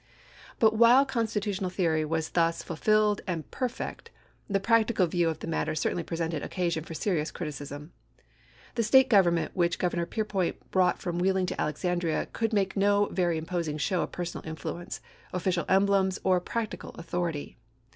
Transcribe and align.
But 0.57 0.75
while 0.75 1.05
constitutional 1.05 1.69
theory 1.69 2.03
was 2.03 2.31
thus 2.31 2.63
ful 2.63 2.75
filled 2.75 3.21
and 3.27 3.51
perfect, 3.51 4.09
the 4.49 4.59
practical 4.59 5.05
view 5.05 5.29
of 5.29 5.41
the 5.41 5.45
matter 5.47 5.75
certainly 5.75 6.01
presented 6.01 6.41
occasion 6.41 6.83
for 6.83 6.95
serious 6.95 7.29
criticism. 7.29 7.91
The 8.73 8.81
State 8.81 9.11
government 9.11 9.55
which 9.55 9.77
Governor 9.77 10.07
Peirpoint 10.07 10.57
brought 10.71 10.97
from 10.99 11.19
Wheeling 11.19 11.45
to 11.45 11.61
Alexandria 11.61 12.29
could 12.33 12.51
make 12.51 12.75
no 12.75 13.09
very 13.11 13.37
imposing 13.37 13.77
show 13.77 14.01
of 14.01 14.11
personal 14.11 14.43
influence, 14.47 15.01
offi 15.35 15.51
cial 15.51 15.65
emblems, 15.69 16.17
or 16.23 16.39
practical 16.41 16.89
authority. 16.95 17.59